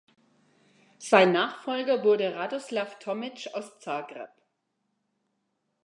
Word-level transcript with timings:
Sein 0.97 1.31
Nachfolger 1.31 2.03
wurde 2.03 2.33
Radoslav 2.33 2.97
Tomic 2.97 3.47
aus 3.53 3.77
Zagreb. 3.81 4.31